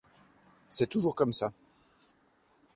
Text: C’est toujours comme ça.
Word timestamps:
C’est 0.67 0.87
toujours 0.87 1.13
comme 1.13 1.31
ça. 1.31 1.53